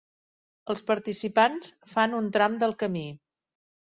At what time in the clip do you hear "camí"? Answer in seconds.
2.81-3.05